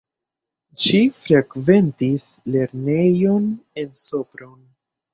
[0.83, 3.49] Ŝi frekventis lernejon
[3.87, 4.61] en Sopron.